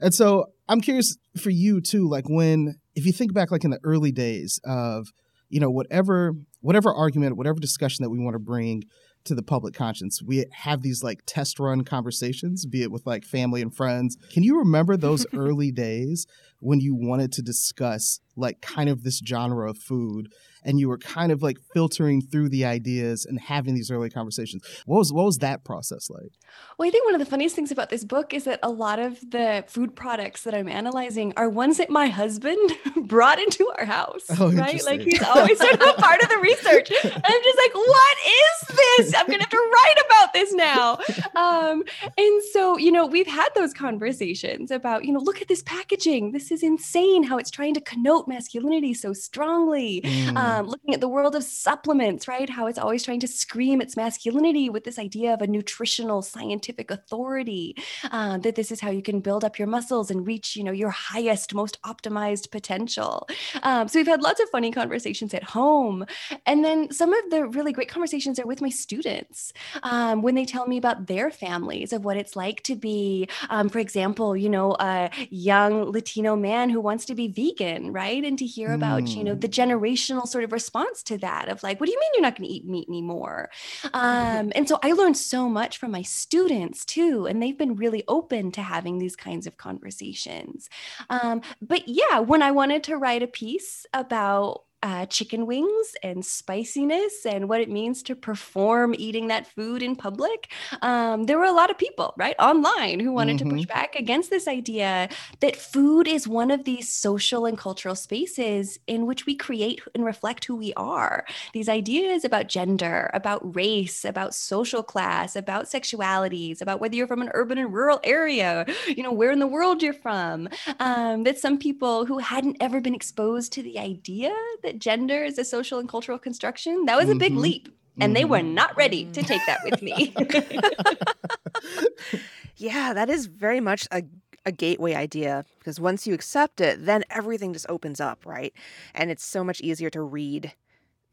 [0.00, 3.70] And so I'm curious for you too, like when if you think back like in
[3.70, 5.08] the early days of,
[5.48, 8.82] you know, whatever whatever argument, whatever discussion that we want to bring
[9.26, 10.22] to the public conscience.
[10.22, 14.16] We have these like test run conversations, be it with like family and friends.
[14.32, 16.26] Can you remember those early days
[16.60, 20.32] when you wanted to discuss like kind of this genre of food
[20.66, 24.62] and you were kind of like filtering through the ideas and having these early conversations.
[24.84, 26.32] What was what was that process like?
[26.76, 28.98] Well, I think one of the funniest things about this book is that a lot
[28.98, 32.58] of the food products that I'm analyzing are ones that my husband
[32.96, 34.24] brought into our house.
[34.38, 34.84] Oh, right?
[34.84, 36.90] Like he's always sort of a part of the research.
[37.06, 39.14] And I'm just like, what is this?
[39.14, 40.98] I'm gonna have to write about this now.
[41.34, 41.84] Um,
[42.16, 46.32] and so, you know, we've had those conversations about, you know, look at this packaging.
[46.32, 50.00] This is insane how it's trying to connote masculinity so strongly.
[50.02, 50.36] Mm.
[50.36, 52.48] Um, um, looking at the world of supplements, right?
[52.48, 56.90] How it's always trying to scream its masculinity with this idea of a nutritional scientific
[56.90, 57.76] authority.
[58.10, 60.72] Uh, that this is how you can build up your muscles and reach, you know,
[60.72, 63.28] your highest, most optimized potential.
[63.62, 66.06] Um, so we've had lots of funny conversations at home,
[66.46, 70.44] and then some of the really great conversations are with my students um, when they
[70.44, 74.48] tell me about their families of what it's like to be, um, for example, you
[74.48, 78.15] know, a young Latino man who wants to be vegan, right?
[78.24, 79.16] And to hear about, mm.
[79.16, 82.10] you know, the generational sort of response to that of like, what do you mean
[82.14, 83.50] you're not going to eat meat anymore?
[83.94, 88.04] Um, and so I learned so much from my students too, and they've been really
[88.08, 90.68] open to having these kinds of conversations.
[91.08, 96.24] Um, but yeah, when I wanted to write a piece about uh, chicken wings and
[96.24, 100.48] spiciness and what it means to perform eating that food in public,
[100.80, 103.48] um, there were a lot of people, right, online who wanted mm-hmm.
[103.48, 103.74] to push mm-hmm.
[103.74, 105.08] back against this idea
[105.40, 110.04] that food is one of these social and cultural spaces in which we create and
[110.04, 111.26] reflect who we are.
[111.52, 117.22] These ideas about gender, about race, about social class, about sexualities, about whether you're from
[117.22, 121.40] an urban and rural area, you know, where in the world you're from, um, that
[121.40, 125.78] some people who hadn't ever been exposed to the idea that gender is a social
[125.78, 127.42] and cultural construction, that was a big mm-hmm.
[127.42, 127.68] leap.
[127.98, 128.14] And mm-hmm.
[128.14, 128.54] they were mm-hmm.
[128.54, 130.14] not ready to take that with me.
[132.56, 134.02] yeah, that is very much a
[134.46, 138.54] a gateway idea because once you accept it, then everything just opens up, right?
[138.94, 140.54] And it's so much easier to read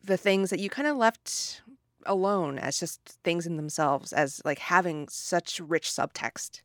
[0.03, 1.61] the things that you kind of left
[2.05, 6.61] alone as just things in themselves, as like having such rich subtext.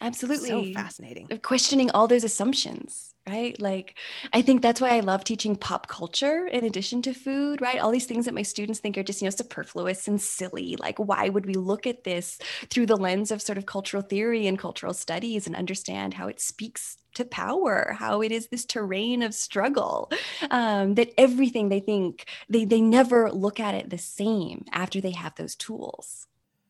[0.00, 0.48] Absolutely.
[0.48, 1.28] So fascinating.
[1.42, 3.60] Questioning all those assumptions, right?
[3.60, 3.98] Like,
[4.32, 7.80] I think that's why I love teaching pop culture in addition to food, right?
[7.80, 10.76] All these things that my students think are just, you know, superfluous and silly.
[10.76, 12.38] Like, why would we look at this
[12.70, 16.40] through the lens of sort of cultural theory and cultural studies and understand how it
[16.40, 20.10] speaks to power, how it is this terrain of struggle,
[20.50, 25.12] um, that everything they think, they, they never look at it the same after they
[25.12, 26.26] have those tools.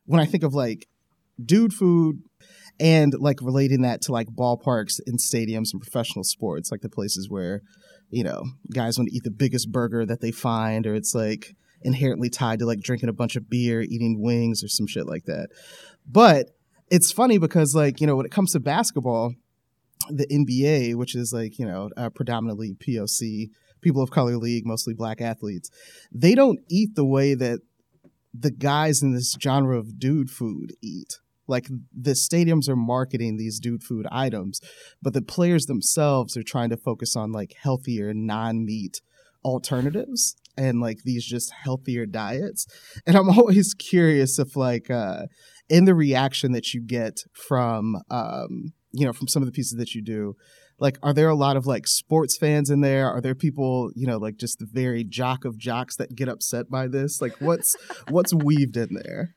[0.07, 0.88] When I think of like
[1.45, 2.23] dude food,
[2.79, 7.29] and like relating that to like ballparks and stadiums and professional sports, like the places
[7.31, 7.62] where,
[8.11, 11.57] you know, guys want to eat the biggest burger that they find, or it's like
[11.83, 15.25] inherently tied to like drinking a bunch of beer, eating wings, or some shit like
[15.25, 15.49] that.
[16.07, 16.51] But
[16.91, 19.35] it's funny because, like, you know, when it comes to basketball,
[20.09, 24.95] the NBA, which is like, you know, uh, predominantly POC, people of color league, mostly
[24.95, 25.71] black athletes,
[26.12, 27.61] they don't eat the way that
[28.33, 31.19] the guys in this genre of dude food eat.
[31.47, 34.61] Like the stadiums are marketing these dude food items,
[35.03, 39.01] but the players themselves are trying to focus on like healthier non meat
[39.45, 42.67] alternatives and like these just healthier diets.
[43.07, 45.27] And I'm always curious if like uh
[45.69, 49.79] in the reaction that you get from um you know from some of the pieces
[49.79, 50.35] that you do
[50.79, 53.11] like are there a lot of like sports fans in there?
[53.11, 56.69] Are there people you know like just the very jock of jocks that get upset
[56.71, 57.21] by this?
[57.21, 57.77] Like what's
[58.09, 59.35] what's weaved in there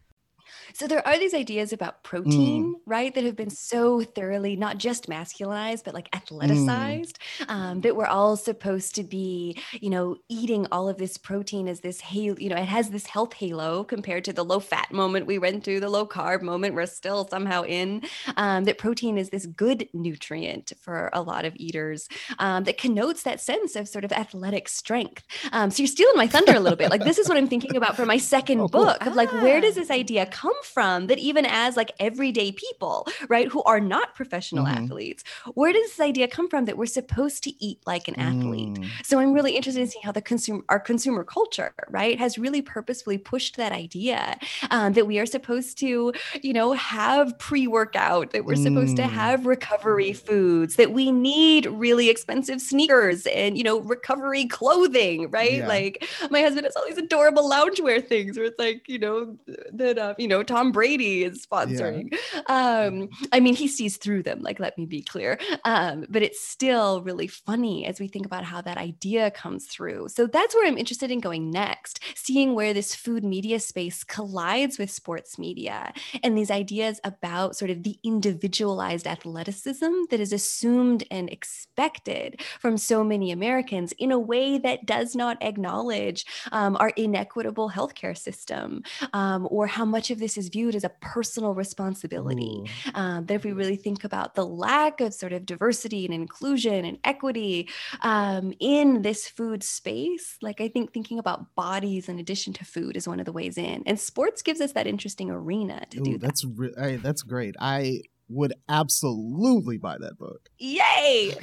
[0.73, 2.79] so there are these ideas about protein, mm.
[2.85, 7.49] right, that have been so thoroughly not just masculinized, but like athleticized, mm.
[7.49, 11.79] um, that we're all supposed to be, you know, eating all of this protein as
[11.81, 15.25] this halo, you know, it has this health halo compared to the low fat moment
[15.25, 18.01] we went through, the low carb moment we're still somehow in.
[18.37, 22.07] Um, that protein is this good nutrient for a lot of eaters
[22.39, 25.23] um, that connotes that sense of sort of athletic strength.
[25.51, 26.89] Um, so you're stealing my thunder a little bit.
[26.89, 29.09] Like this is what I'm thinking about for my second oh, book cool.
[29.09, 29.41] of like, ah.
[29.41, 29.81] where does ah.
[29.81, 34.65] this idea come from that even as like everyday people, right, who are not professional
[34.65, 34.83] mm-hmm.
[34.83, 38.75] athletes, where does this idea come from that we're supposed to eat like an athlete?
[38.75, 38.89] Mm.
[39.03, 42.61] So I'm really interested in seeing how the consumer, our consumer culture, right, has really
[42.61, 44.37] purposefully pushed that idea
[44.71, 48.63] um, that we are supposed to, you know, have pre-workout, that we're mm.
[48.63, 49.09] supposed to mm.
[49.09, 55.59] have recovery foods, that we need really expensive sneakers and you know recovery clothing, right?
[55.59, 55.67] Yeah.
[55.67, 59.37] Like my husband has all these adorable loungewear things where it's like you know
[59.73, 62.11] that uh, you know Tom Brady is sponsoring.
[62.33, 62.87] Yeah.
[62.87, 65.39] Um, I mean, he sees through them, like, let me be clear.
[65.63, 70.07] Um, but it's still really funny as we think about how that idea comes through.
[70.09, 74.79] So that's where I'm interested in going next, seeing where this food media space collides
[74.79, 81.03] with sports media and these ideas about sort of the individualized athleticism that is assumed
[81.11, 86.89] and expected from so many Americans in a way that does not acknowledge um, our
[86.95, 88.81] inequitable healthcare system
[89.13, 92.63] um, or how much of this is viewed as a personal responsibility.
[92.95, 96.85] Um, that if we really think about the lack of sort of diversity and inclusion
[96.85, 97.69] and equity
[98.01, 102.97] um, in this food space, like I think thinking about bodies in addition to food
[102.97, 103.83] is one of the ways in.
[103.85, 106.21] And sports gives us that interesting arena to Ooh, do that.
[106.21, 107.55] That's re- I, that's great.
[107.59, 110.49] I would absolutely buy that book.
[110.57, 111.35] Yay!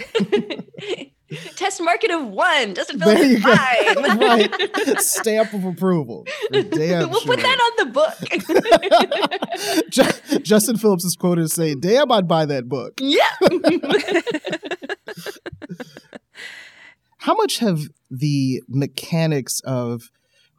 [1.57, 2.73] Test market of one.
[2.73, 3.97] Doesn't feel like five.
[4.19, 5.01] right.
[5.01, 6.25] Stamp of approval.
[6.53, 7.35] Damn we'll sure.
[7.35, 8.15] put that on the book.
[10.45, 13.01] Justin Phillips is quoted as saying, Damn, I'd buy that book.
[13.01, 13.25] Yeah.
[17.19, 20.13] How much have the mechanics of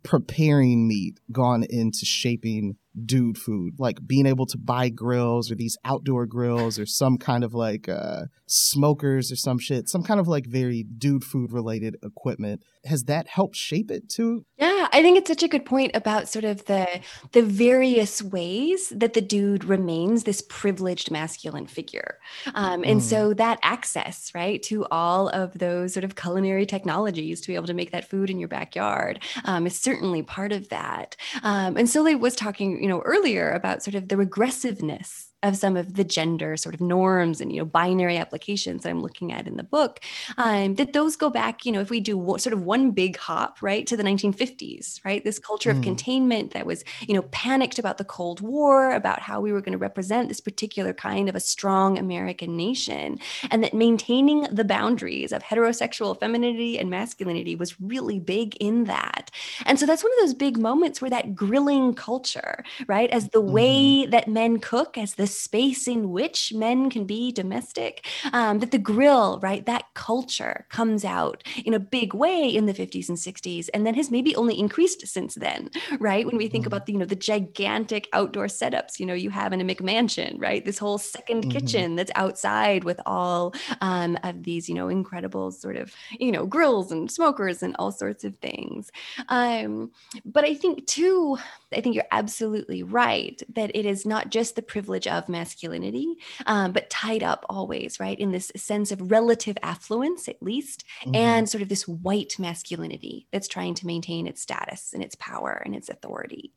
[0.04, 5.78] preparing meat gone into shaping dude food like being able to buy grills or these
[5.86, 10.28] outdoor grills or some kind of like uh smokers or some shit some kind of
[10.28, 15.18] like very dude food related equipment has that helped shape it too yeah I think
[15.18, 16.88] it's such a good point about sort of the
[17.34, 22.18] the various ways that the dude remains this privileged masculine figure,
[22.56, 23.04] um, and Mm.
[23.04, 27.68] so that access, right, to all of those sort of culinary technologies to be able
[27.68, 31.16] to make that food in your backyard um, is certainly part of that.
[31.44, 35.78] Um, and Soleil was talking, you know, earlier about sort of the regressiveness of some
[35.78, 39.46] of the gender sort of norms and you know binary applications that I'm looking at
[39.48, 40.00] in the book
[40.38, 43.18] um, that those go back you know if we do wo- sort of one big
[43.18, 45.84] hop right to the 1950s right this culture of Mm.
[45.84, 49.74] containment that was you know panicked about the Cold War about how we were going
[49.74, 53.20] to represent this particular kind of a strong American nation
[53.52, 59.30] and that maintaining the boundaries of heterosexual femininity and masculinity was really big in that
[59.68, 63.42] and so that's one of those big moments where that grilling culture right as the
[63.42, 63.52] Mhm.
[63.52, 68.72] way that men cook as the space in which men can be domestic um, that
[68.72, 73.20] the grill right that culture comes out in a big way in the 50s and
[73.20, 76.68] 60s and then has maybe only increased since then right when we think Mhm.
[76.68, 80.40] about the you know the gigantic outdoor setups you know you have in a mcmansion
[80.40, 81.48] right this whole 2nd Mhm.
[81.50, 86.46] kitchen that's outside with all um, of these you know incredible sort of you know
[86.46, 88.92] grills and smokers and all sorts of things
[89.30, 89.92] um,
[90.26, 91.38] but i think too
[91.74, 96.72] I think you're absolutely right that it is not just the privilege of masculinity, um,
[96.72, 101.16] but tied up always, right, in this sense of relative affluence, at least, Mhm.
[101.16, 105.62] and sort of this white masculinity that's trying to maintain its status and its power
[105.66, 106.54] and its authority.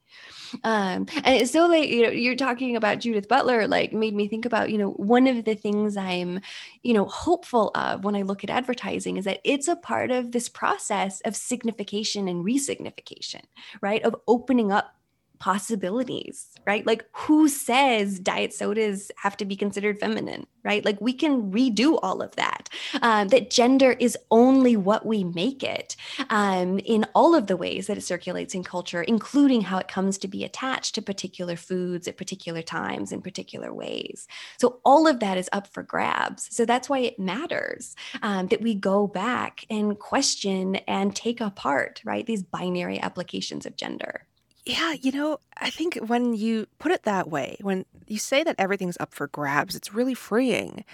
[0.64, 4.44] Um, and so, like, you know, you're talking about Judith Butler, like, made me think
[4.44, 6.40] about, you know, one of the things I'm,
[6.82, 10.32] you know, hopeful of when I look at advertising is that it's a part of
[10.32, 13.42] this process of signification and resignification,
[13.80, 14.96] right, of opening up
[15.40, 16.86] possibilities, right?
[16.86, 20.84] Like, who says diet sodas have to be considered feminine, right?
[20.84, 22.68] Like, we can redo all of that.
[23.00, 25.96] Um, that gender is only what we make it
[26.28, 30.18] um, in all of the ways that it circulates in culture, including how it comes
[30.18, 34.28] to be attached to particular foods at particular times in particular ways.
[34.58, 36.54] So, all of that is up for grabs.
[36.54, 42.02] So, that's why it matters um, that we go back and question and take apart,
[42.04, 44.26] right, these binary applications of gender.
[44.66, 48.56] Yeah, you know, I think when you put it that way, when you say that
[48.58, 50.84] everything's up for grabs, it's really freeing.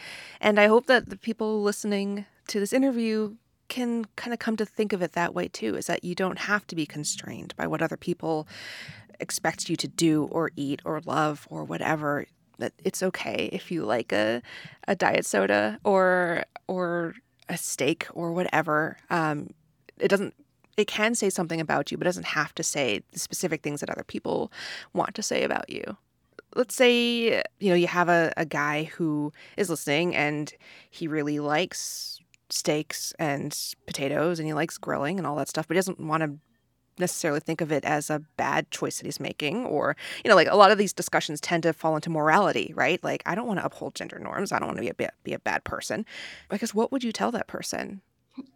[0.40, 3.34] And I hope that the people listening to this interview
[3.68, 6.38] can kind of come to think of it that way too is that you don't
[6.38, 8.46] have to be constrained by what other people
[9.18, 12.26] expect you to do or eat or love or whatever
[12.58, 14.40] that it's okay if you like a,
[14.86, 17.14] a diet soda or or
[17.48, 19.50] a steak or whatever um,
[19.98, 20.34] it doesn't
[20.76, 23.90] it can say something about you, but doesn't have to say the specific things that
[23.90, 24.52] other people
[24.92, 25.96] want to say about you.
[26.54, 30.52] Let's say, you know, you have a, a guy who is listening and
[30.90, 35.74] he really likes steaks and potatoes and he likes grilling and all that stuff, but
[35.74, 36.38] he doesn't want to
[36.98, 40.48] necessarily think of it as a bad choice that he's making or you know like
[40.50, 43.04] a lot of these discussions tend to fall into morality right?
[43.04, 44.50] Like i don't want to uphold gender norms.
[44.50, 46.06] I don't want to be a, be a bad person.
[46.48, 48.00] Because what would you tell that person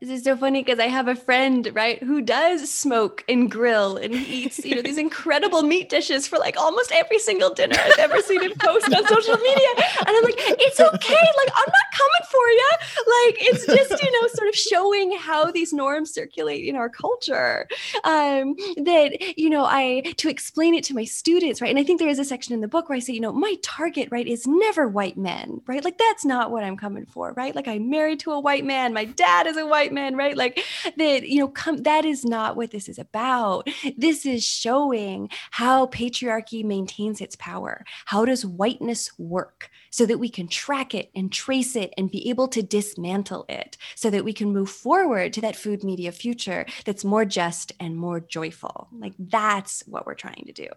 [0.01, 3.97] This is so funny because I have a friend, right, who does smoke and grill
[3.97, 7.77] and he eats, you know, these incredible meat dishes for like almost every single dinner
[7.79, 9.69] I've ever seen him post on social media.
[9.99, 11.15] And I'm like, it's okay.
[11.37, 12.71] Like, I'm not coming for you.
[12.97, 17.67] Like, it's just, you know, sort of showing how these norms circulate in our culture.
[18.05, 21.71] Um, that, you know, I, to explain it to my students, right.
[21.71, 23.33] And I think there is a section in the book where I say, you know,
[23.33, 25.85] my target, right, is never white men, right?
[25.85, 27.55] Like, that's not what I'm coming for, right?
[27.55, 28.93] Like, I'm married to a white man.
[28.93, 30.37] My dad is a white men, right?
[30.37, 30.65] Like
[30.97, 33.69] that, you know, come that is not what this is about.
[33.97, 37.85] This is showing how patriarchy maintains its power.
[38.07, 42.29] How does whiteness work so that we can track it and trace it and be
[42.31, 46.67] able to dismantle it so that we can move forward to that food media future
[46.85, 48.89] that's more just and more joyful.
[48.93, 50.69] Like that's what we're trying to do.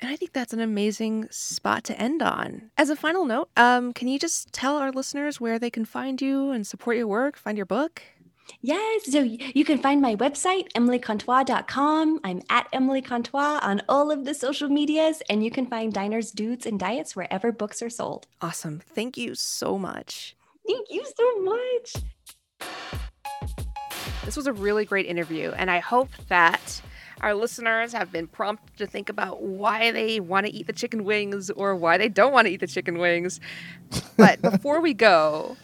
[0.00, 2.70] And I think that's an amazing spot to end on.
[2.76, 6.20] As a final note, um, can you just tell our listeners where they can find
[6.20, 8.02] you and support your work, find your book?
[8.60, 9.12] Yes.
[9.12, 12.20] So you can find my website, emilycontois.com.
[12.24, 16.30] I'm at Emily Contois on all of the social medias, and you can find Diners,
[16.30, 18.26] Dudes, and Diets wherever books are sold.
[18.40, 18.80] Awesome.
[18.80, 20.36] Thank you so much.
[20.66, 21.94] Thank you so much.
[24.24, 26.80] This was a really great interview, and I hope that
[27.20, 31.04] our listeners have been prompted to think about why they want to eat the chicken
[31.04, 33.40] wings or why they don't want to eat the chicken wings.
[34.16, 35.56] But before we go,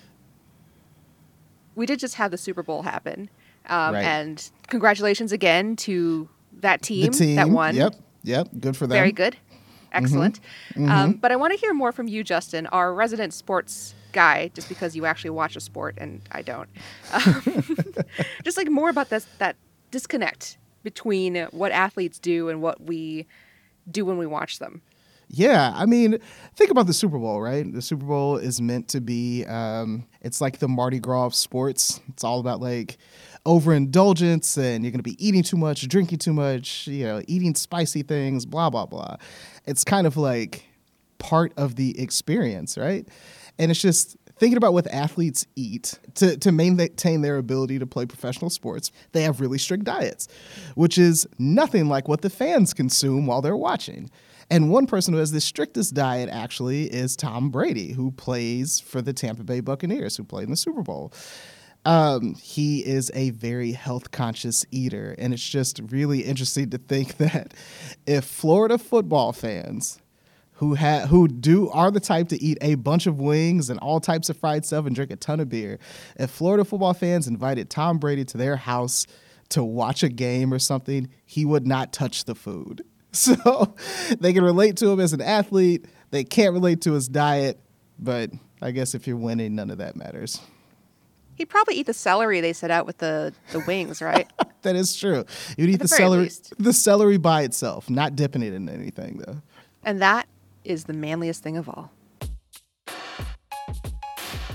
[1.81, 3.31] we did just have the Super Bowl happen.
[3.67, 4.05] Um, Right.
[4.05, 6.29] And congratulations again to
[6.61, 7.75] that team, team that won.
[7.75, 8.49] Yep, yep.
[8.61, 8.97] Good for them.
[8.97, 9.37] Very good.
[9.93, 10.39] Excellent.
[10.77, 11.21] Um, Mhm.
[11.21, 14.95] but I want to hear more from you, Justin, our resident sports guy, just because
[14.95, 16.69] you actually watch a sport and I don't.
[17.13, 17.43] Um,
[18.45, 19.57] just like more about this that
[19.91, 23.27] disconnect between what athletes do and what we
[23.91, 24.83] do when we watch them.
[25.33, 26.19] Yeah, I mean,
[26.57, 27.73] think about the Super Bowl, right?
[27.73, 32.01] The Super Bowl is meant to be, um, it's like the Mardi Gras of sports.
[32.09, 32.99] It's all about like
[33.47, 37.55] overindulgence and you're going to be eating too much, drinking too much, you know, eating
[37.55, 39.17] spicy things, blah, blah, blah.
[39.67, 40.65] It's kind of like
[41.19, 43.07] part of the experience, right?
[43.57, 48.05] And it's just thinking about what athletes eat to, to maintain their ability to play
[48.05, 50.27] professional sports, they have really strict diets,
[50.75, 54.11] which is nothing like what the fans consume while they're watching.
[54.51, 59.01] And one person who has the strictest diet actually is Tom Brady, who plays for
[59.01, 61.13] the Tampa Bay Buccaneers, who played in the Super Bowl.
[61.85, 65.15] Um, he is a very health conscious eater.
[65.19, 67.55] And it's just really interesting to think that
[68.07, 70.01] if Florida football fans
[70.55, 73.99] who ha- who do are the type to eat a bunch of wings and all
[73.99, 75.79] types of fried stuff and drink a ton of beer,
[76.19, 79.07] if Florida football fans invited Tom Brady to their house
[79.51, 82.85] to watch a game or something, he would not touch the food.
[83.13, 83.75] So
[84.21, 85.87] they can relate to him as an athlete.
[86.11, 87.59] They can't relate to his diet,
[87.99, 88.31] but
[88.63, 90.41] I guess if you're winning, none of that matters.
[91.35, 94.31] He'd probably eat the celery they set out with the, the wings, right?
[94.63, 95.25] that is true.
[95.57, 96.55] You'd eat the, the celery least.
[96.59, 99.43] the celery by itself, not dipping it in anything though.
[99.83, 100.29] And that
[100.65, 101.91] is the manliest thing of all.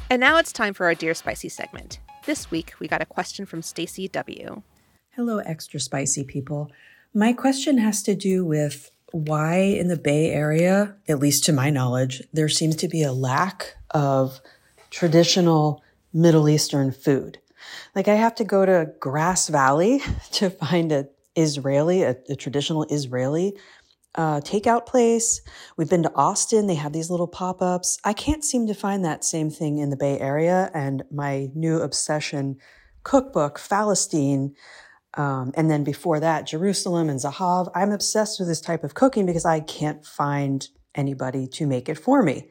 [0.09, 1.99] And now it's time for our Dear Spicy segment.
[2.25, 4.61] This week we got a question from Stacy W.
[5.09, 6.71] Hello, extra spicy people.
[7.17, 11.69] My question has to do with why in the Bay Area, at least to my
[11.69, 14.41] knowledge, there seems to be a lack of
[14.89, 15.81] traditional
[16.13, 17.39] Middle Eastern food.
[17.95, 20.01] Like I have to go to Grass Valley
[20.33, 21.07] to find a
[21.37, 23.57] Israeli, a, a traditional Israeli
[24.15, 25.39] uh, takeout place.
[25.77, 26.67] We've been to Austin.
[26.67, 27.97] They have these little pop ups.
[28.03, 30.69] I can't seem to find that same thing in the Bay Area.
[30.73, 32.57] And my new obsession
[33.03, 34.53] cookbook, Falastin,
[35.15, 37.71] um, and then before that, Jerusalem and Zahav.
[37.73, 41.97] I'm obsessed with this type of cooking because I can't find anybody to make it
[41.97, 42.49] for me.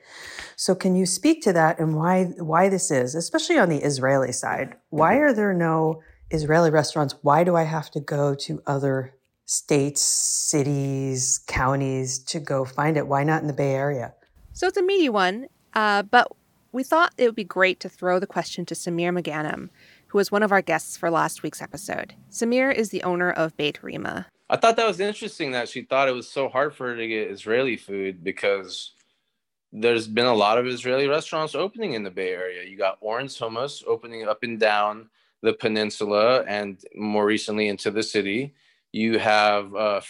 [0.56, 4.32] So can you speak to that and why why this is, especially on the Israeli
[4.32, 4.76] side?
[4.90, 7.14] Why are there no Israeli restaurants?
[7.22, 9.14] Why do I have to go to other
[9.46, 13.06] states, cities, counties to go find it?
[13.06, 14.14] Why not in the Bay Area?
[14.52, 16.28] So it's a meaty one, uh, but
[16.72, 19.70] we thought it would be great to throw the question to Samir Mogannam,
[20.14, 22.14] who was one of our guests for last week's episode.
[22.30, 24.28] Samir is the owner of Beit Rima.
[24.48, 27.08] I thought that was interesting that she thought it was so hard for her to
[27.08, 28.92] get Israeli food because
[29.72, 32.62] there's been a lot of Israeli restaurants opening in the Bay Area.
[32.62, 35.10] You got Oren's Hummus opening up and down
[35.42, 38.54] the peninsula and more recently into the city.
[38.92, 40.00] You have uh,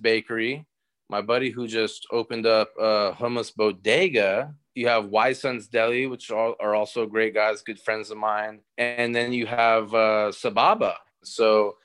[0.00, 0.66] Bakery,
[1.08, 4.54] my buddy who just opened up a hummus bodega.
[4.78, 8.60] You have Wise Sons Deli, which are, are also great guys, good friends of mine.
[8.78, 10.94] And then you have uh, Sababa.
[11.24, 11.76] So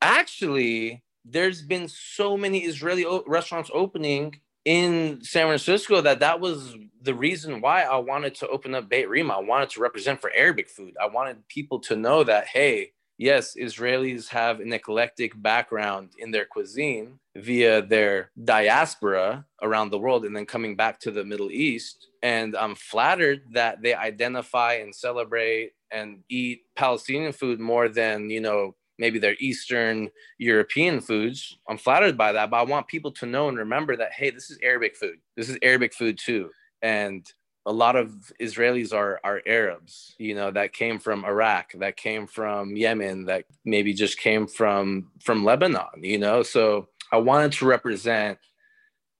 [0.00, 6.74] actually, there's been so many Israeli o- restaurants opening in San Francisco that that was
[7.02, 9.34] the reason why I wanted to open up Beit Rima.
[9.34, 10.94] I wanted to represent for Arabic food.
[10.98, 16.44] I wanted people to know that, hey, yes, Israelis have an eclectic background in their
[16.44, 22.08] cuisine via their diaspora around the world and then coming back to the Middle East.
[22.22, 28.40] And I'm flattered that they identify and celebrate and eat Palestinian food more than, you
[28.40, 31.58] know, maybe their Eastern European foods.
[31.68, 34.50] I'm flattered by that, but I want people to know and remember that, hey, this
[34.50, 35.16] is Arabic food.
[35.36, 36.50] This is Arabic food too.
[36.82, 37.26] And
[37.66, 42.28] a lot of Israelis are, are Arabs, you know, that came from Iraq, that came
[42.28, 46.42] from Yemen, that maybe just came from from Lebanon, you know.
[46.44, 48.38] So I wanted to represent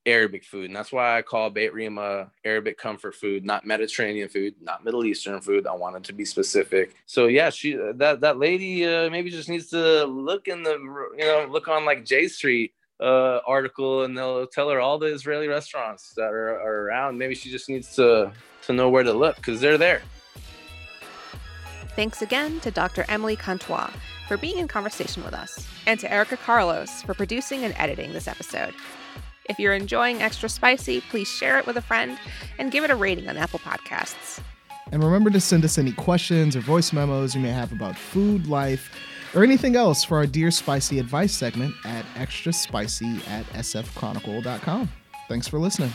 [0.05, 0.65] Arabic food.
[0.65, 5.05] And that's why I call Beit Rima Arabic comfort food, not Mediterranean food, not Middle
[5.05, 5.67] Eastern food.
[5.67, 6.95] I wanted to be specific.
[7.05, 10.79] So yeah, she that that lady uh, maybe just needs to look in the
[11.17, 15.07] you know look on like J Street uh, article and they'll tell her all the
[15.07, 17.17] Israeli restaurants that are, are around.
[17.17, 18.31] Maybe she just needs to
[18.63, 20.01] to know where to look because they're there.
[21.95, 23.05] Thanks again to Dr.
[23.07, 23.89] Emily Contois
[24.27, 28.27] for being in conversation with us, and to Erica Carlos for producing and editing this
[28.27, 28.73] episode.
[29.49, 32.19] If you're enjoying Extra Spicy, please share it with a friend
[32.59, 34.41] and give it a rating on Apple Podcasts.
[34.91, 38.47] And remember to send us any questions or voice memos you may have about food,
[38.47, 38.93] life,
[39.35, 44.89] or anything else for our Dear Spicy advice segment at extra spicy at sfchronicle.com.
[45.27, 45.91] Thanks for listening.